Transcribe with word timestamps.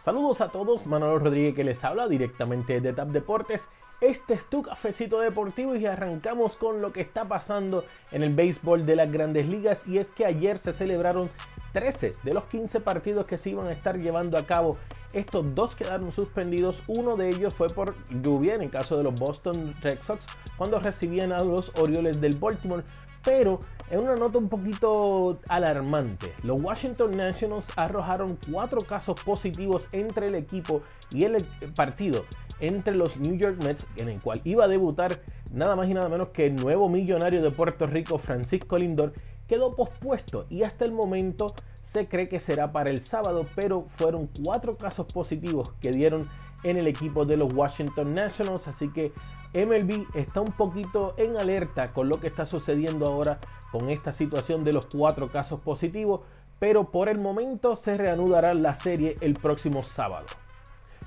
Saludos 0.00 0.40
a 0.40 0.48
todos, 0.48 0.86
Manolo 0.86 1.18
Rodríguez 1.18 1.54
que 1.54 1.62
les 1.62 1.84
habla 1.84 2.08
directamente 2.08 2.80
de 2.80 2.94
TAP 2.94 3.08
Deportes. 3.08 3.68
Este 4.00 4.32
es 4.32 4.48
tu 4.48 4.62
cafecito 4.62 5.20
deportivo 5.20 5.76
y 5.76 5.84
arrancamos 5.84 6.56
con 6.56 6.80
lo 6.80 6.90
que 6.90 7.02
está 7.02 7.26
pasando 7.26 7.84
en 8.10 8.22
el 8.22 8.34
béisbol 8.34 8.86
de 8.86 8.96
las 8.96 9.12
grandes 9.12 9.46
ligas 9.46 9.86
y 9.86 9.98
es 9.98 10.10
que 10.10 10.24
ayer 10.24 10.58
se 10.58 10.72
celebraron 10.72 11.28
13 11.74 12.12
de 12.22 12.32
los 12.32 12.44
15 12.44 12.80
partidos 12.80 13.28
que 13.28 13.36
se 13.36 13.50
iban 13.50 13.68
a 13.68 13.72
estar 13.72 13.98
llevando 13.98 14.38
a 14.38 14.46
cabo. 14.46 14.70
Estos 15.12 15.54
dos 15.54 15.76
quedaron 15.76 16.10
suspendidos, 16.12 16.82
uno 16.86 17.16
de 17.16 17.28
ellos 17.28 17.52
fue 17.52 17.68
por 17.68 17.94
lluvia 18.22 18.54
en 18.54 18.62
el 18.62 18.70
caso 18.70 18.96
de 18.96 19.04
los 19.04 19.20
Boston 19.20 19.74
Red 19.82 20.00
Sox 20.00 20.24
cuando 20.56 20.78
recibían 20.78 21.30
a 21.30 21.44
los 21.44 21.72
Orioles 21.78 22.22
del 22.22 22.36
Baltimore, 22.36 22.84
pero 23.22 23.60
en 23.90 24.00
una 24.00 24.14
nota 24.14 24.38
un 24.38 24.48
poquito 24.48 25.40
alarmante, 25.48 26.32
los 26.44 26.62
Washington 26.62 27.16
Nationals 27.16 27.68
arrojaron 27.76 28.38
cuatro 28.50 28.80
casos 28.82 29.20
positivos 29.22 29.88
entre 29.92 30.28
el 30.28 30.36
equipo 30.36 30.82
y 31.10 31.24
el 31.24 31.44
partido 31.74 32.24
entre 32.60 32.94
los 32.94 33.16
New 33.16 33.36
York 33.36 33.62
Mets, 33.64 33.86
en 33.96 34.08
el 34.08 34.20
cual 34.20 34.40
iba 34.44 34.64
a 34.64 34.68
debutar 34.68 35.20
nada 35.52 35.74
más 35.74 35.88
y 35.88 35.94
nada 35.94 36.08
menos 36.08 36.28
que 36.28 36.46
el 36.46 36.56
nuevo 36.56 36.88
millonario 36.88 37.42
de 37.42 37.50
Puerto 37.50 37.86
Rico, 37.86 38.18
Francisco 38.18 38.78
Lindor, 38.78 39.12
quedó 39.48 39.74
pospuesto 39.74 40.46
y 40.48 40.62
hasta 40.62 40.84
el 40.84 40.92
momento 40.92 41.54
se 41.82 42.06
cree 42.06 42.28
que 42.28 42.38
será 42.38 42.70
para 42.70 42.90
el 42.90 43.00
sábado, 43.00 43.46
pero 43.56 43.86
fueron 43.88 44.28
cuatro 44.44 44.72
casos 44.74 45.12
positivos 45.12 45.72
que 45.80 45.90
dieron 45.90 46.28
en 46.62 46.76
el 46.76 46.86
equipo 46.86 47.24
de 47.24 47.36
los 47.36 47.52
Washington 47.52 48.14
Nationals, 48.14 48.68
así 48.68 48.92
que 48.92 49.12
MLB 49.52 50.06
está 50.14 50.40
un 50.40 50.52
poquito 50.52 51.14
en 51.16 51.36
alerta 51.36 51.92
con 51.92 52.08
lo 52.08 52.20
que 52.20 52.28
está 52.28 52.46
sucediendo 52.46 53.06
ahora 53.06 53.38
con 53.72 53.90
esta 53.90 54.12
situación 54.12 54.62
de 54.62 54.72
los 54.72 54.86
cuatro 54.86 55.30
casos 55.30 55.60
positivos, 55.60 56.20
pero 56.60 56.90
por 56.90 57.08
el 57.08 57.18
momento 57.18 57.74
se 57.74 57.96
reanudará 57.96 58.54
la 58.54 58.74
serie 58.74 59.16
el 59.20 59.34
próximo 59.34 59.82
sábado. 59.82 60.26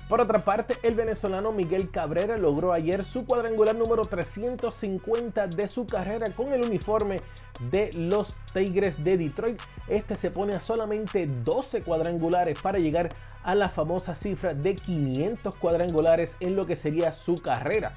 Por 0.08 0.20
otra 0.20 0.44
parte, 0.44 0.76
el 0.82 0.94
venezolano 0.94 1.52
Miguel 1.52 1.90
Cabrera 1.90 2.36
logró 2.36 2.74
ayer 2.74 3.06
su 3.06 3.24
cuadrangular 3.24 3.74
número 3.74 4.04
350 4.04 5.46
de 5.46 5.66
su 5.66 5.86
carrera 5.86 6.30
con 6.32 6.52
el 6.52 6.62
uniforme 6.62 7.22
de 7.70 7.90
los 7.94 8.40
Tigres 8.52 9.02
de 9.02 9.16
Detroit. 9.16 9.58
Este 9.88 10.16
se 10.16 10.30
pone 10.30 10.54
a 10.54 10.60
solamente 10.60 11.26
12 11.26 11.82
cuadrangulares 11.82 12.60
para 12.60 12.78
llegar 12.78 13.14
a 13.42 13.54
la 13.54 13.68
famosa 13.68 14.14
cifra 14.14 14.52
de 14.52 14.74
500 14.74 15.56
cuadrangulares 15.56 16.36
en 16.40 16.54
lo 16.54 16.66
que 16.66 16.76
sería 16.76 17.10
su 17.10 17.36
carrera. 17.36 17.94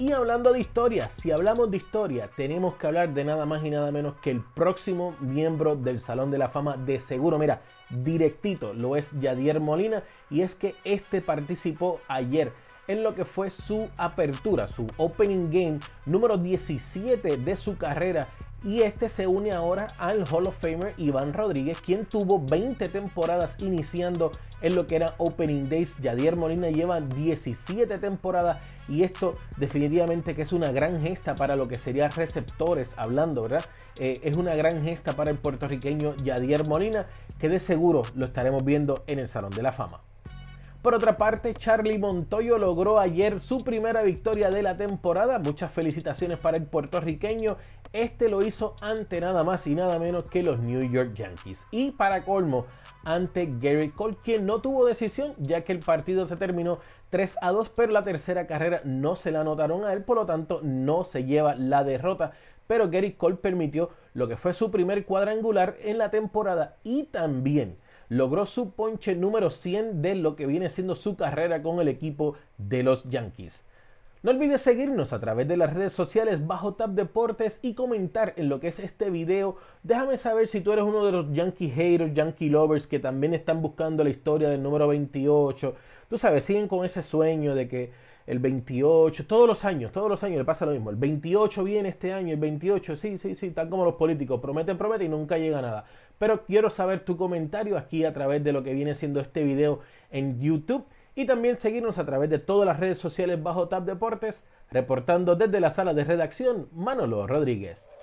Y 0.00 0.12
hablando 0.12 0.52
de 0.52 0.60
historia, 0.60 1.10
si 1.10 1.32
hablamos 1.32 1.72
de 1.72 1.78
historia, 1.78 2.30
tenemos 2.36 2.76
que 2.76 2.86
hablar 2.86 3.12
de 3.12 3.24
nada 3.24 3.46
más 3.46 3.64
y 3.64 3.70
nada 3.70 3.90
menos 3.90 4.14
que 4.22 4.30
el 4.30 4.44
próximo 4.54 5.16
miembro 5.18 5.74
del 5.74 5.98
Salón 5.98 6.30
de 6.30 6.38
la 6.38 6.48
Fama 6.48 6.76
de 6.76 7.00
seguro. 7.00 7.36
Mira, 7.36 7.62
directito 7.90 8.72
lo 8.74 8.94
es 8.94 9.10
Yadier 9.18 9.58
Molina 9.58 10.04
y 10.30 10.42
es 10.42 10.54
que 10.54 10.76
este 10.84 11.20
participó 11.20 12.00
ayer 12.06 12.52
en 12.86 13.02
lo 13.02 13.16
que 13.16 13.24
fue 13.24 13.50
su 13.50 13.88
apertura, 13.98 14.68
su 14.68 14.86
opening 14.98 15.50
game 15.50 15.80
número 16.06 16.38
17 16.38 17.36
de 17.36 17.56
su 17.56 17.76
carrera 17.76 18.28
y 18.64 18.82
este 18.82 19.08
se 19.08 19.26
une 19.26 19.52
ahora 19.52 19.86
al 19.98 20.24
Hall 20.30 20.46
of 20.46 20.58
Famer 20.58 20.94
Iván 20.96 21.32
Rodríguez, 21.32 21.80
quien 21.80 22.06
tuvo 22.06 22.44
20 22.44 22.88
temporadas 22.88 23.56
iniciando 23.60 24.32
en 24.60 24.74
lo 24.74 24.86
que 24.86 24.96
era 24.96 25.14
Opening 25.18 25.68
Days. 25.68 25.98
Yadier 25.98 26.36
Molina 26.36 26.68
lleva 26.68 27.00
17 27.00 27.98
temporadas 27.98 28.58
y 28.88 29.04
esto 29.04 29.36
definitivamente 29.58 30.34
que 30.34 30.42
es 30.42 30.52
una 30.52 30.72
gran 30.72 31.00
gesta 31.00 31.34
para 31.34 31.56
lo 31.56 31.68
que 31.68 31.76
sería 31.76 32.08
receptores 32.08 32.94
hablando, 32.96 33.42
¿verdad? 33.42 33.64
Eh, 33.98 34.20
es 34.22 34.36
una 34.36 34.54
gran 34.54 34.82
gesta 34.82 35.14
para 35.14 35.30
el 35.30 35.38
puertorriqueño 35.38 36.16
Yadier 36.16 36.66
Molina, 36.66 37.06
que 37.38 37.48
de 37.48 37.60
seguro 37.60 38.02
lo 38.14 38.26
estaremos 38.26 38.64
viendo 38.64 39.04
en 39.06 39.18
el 39.18 39.28
Salón 39.28 39.50
de 39.50 39.62
la 39.62 39.72
Fama. 39.72 40.00
Por 40.82 40.94
otra 40.94 41.16
parte, 41.16 41.54
Charlie 41.54 41.98
Montoyo 41.98 42.56
logró 42.56 43.00
ayer 43.00 43.40
su 43.40 43.58
primera 43.58 44.02
victoria 44.02 44.48
de 44.48 44.62
la 44.62 44.76
temporada. 44.76 45.40
Muchas 45.40 45.72
felicitaciones 45.72 46.38
para 46.38 46.56
el 46.56 46.66
puertorriqueño. 46.66 47.56
Este 47.92 48.28
lo 48.28 48.44
hizo 48.44 48.76
ante 48.80 49.20
nada 49.20 49.42
más 49.42 49.66
y 49.66 49.74
nada 49.74 49.98
menos 49.98 50.30
que 50.30 50.44
los 50.44 50.60
New 50.60 50.88
York 50.88 51.14
Yankees. 51.14 51.66
Y 51.72 51.90
para 51.90 52.24
colmo, 52.24 52.66
ante 53.02 53.52
Gary 53.58 53.90
Cole, 53.90 54.18
quien 54.22 54.46
no 54.46 54.60
tuvo 54.60 54.86
decisión, 54.86 55.34
ya 55.38 55.62
que 55.62 55.72
el 55.72 55.80
partido 55.80 56.26
se 56.26 56.36
terminó 56.36 56.78
3 57.10 57.38
a 57.40 57.50
2, 57.50 57.70
pero 57.70 57.92
la 57.92 58.04
tercera 58.04 58.46
carrera 58.46 58.80
no 58.84 59.16
se 59.16 59.32
la 59.32 59.40
anotaron 59.40 59.84
a 59.84 59.92
él, 59.92 60.04
por 60.04 60.16
lo 60.16 60.26
tanto 60.26 60.60
no 60.62 61.02
se 61.02 61.24
lleva 61.24 61.56
la 61.56 61.82
derrota. 61.82 62.30
Pero 62.68 62.88
Gary 62.88 63.14
Cole 63.14 63.36
permitió 63.36 63.90
lo 64.14 64.28
que 64.28 64.36
fue 64.36 64.54
su 64.54 64.70
primer 64.70 65.04
cuadrangular 65.04 65.76
en 65.82 65.98
la 65.98 66.10
temporada 66.10 66.76
y 66.84 67.04
también 67.04 67.78
logró 68.08 68.46
su 68.46 68.70
ponche 68.70 69.14
número 69.14 69.50
100 69.50 70.02
de 70.02 70.14
lo 70.14 70.36
que 70.36 70.46
viene 70.46 70.68
siendo 70.68 70.94
su 70.94 71.16
carrera 71.16 71.62
con 71.62 71.80
el 71.80 71.88
equipo 71.88 72.34
de 72.56 72.82
los 72.82 73.04
Yankees. 73.08 73.64
No 74.20 74.32
olvides 74.32 74.62
seguirnos 74.62 75.12
a 75.12 75.20
través 75.20 75.46
de 75.46 75.56
las 75.56 75.72
redes 75.72 75.92
sociales 75.92 76.44
bajo 76.44 76.74
Tap 76.74 76.90
Deportes 76.90 77.60
y 77.62 77.74
comentar 77.74 78.34
en 78.36 78.48
lo 78.48 78.58
que 78.58 78.68
es 78.68 78.80
este 78.80 79.10
video. 79.10 79.56
Déjame 79.84 80.18
saber 80.18 80.48
si 80.48 80.60
tú 80.60 80.72
eres 80.72 80.84
uno 80.84 81.04
de 81.06 81.12
los 81.12 81.32
Yankee 81.32 81.68
haters, 81.68 82.14
Yankee 82.14 82.48
lovers 82.48 82.88
que 82.88 82.98
también 82.98 83.32
están 83.32 83.62
buscando 83.62 84.02
la 84.02 84.10
historia 84.10 84.48
del 84.48 84.60
número 84.60 84.88
28. 84.88 85.74
Tú 86.10 86.18
sabes, 86.18 86.44
siguen 86.44 86.66
con 86.66 86.84
ese 86.84 87.04
sueño 87.04 87.54
de 87.54 87.68
que 87.68 87.92
el 88.26 88.40
28, 88.40 89.26
todos 89.26 89.48
los 89.48 89.64
años, 89.64 89.90
todos 89.90 90.10
los 90.10 90.22
años 90.22 90.38
le 90.38 90.44
pasa 90.44 90.66
lo 90.66 90.72
mismo. 90.72 90.90
El 90.90 90.96
28 90.96 91.64
viene 91.64 91.88
este 91.88 92.12
año, 92.12 92.34
el 92.34 92.40
28, 92.40 92.96
sí, 92.96 93.16
sí, 93.16 93.34
sí, 93.34 93.52
tal 93.52 93.70
como 93.70 93.84
los 93.84 93.94
políticos, 93.94 94.38
prometen, 94.40 94.76
prometen 94.76 95.06
y 95.06 95.10
nunca 95.10 95.38
llega 95.38 95.62
nada. 95.62 95.86
Pero 96.18 96.44
quiero 96.44 96.70
saber 96.70 97.00
tu 97.00 97.16
comentario 97.16 97.78
aquí 97.78 98.04
a 98.04 98.12
través 98.12 98.42
de 98.44 98.52
lo 98.52 98.62
que 98.62 98.74
viene 98.74 98.94
siendo 98.94 99.20
este 99.20 99.42
video 99.42 99.80
en 100.10 100.40
YouTube 100.40 100.84
y 101.14 101.26
también 101.26 101.58
seguirnos 101.58 101.98
a 101.98 102.06
través 102.06 102.30
de 102.30 102.38
todas 102.38 102.66
las 102.66 102.78
redes 102.78 102.98
sociales 102.98 103.42
bajo 103.42 103.68
Tab 103.68 103.84
Deportes, 103.84 104.44
reportando 104.70 105.34
desde 105.34 105.58
la 105.60 105.70
sala 105.70 105.92
de 105.92 106.04
redacción 106.04 106.68
Manolo 106.72 107.26
Rodríguez. 107.26 107.97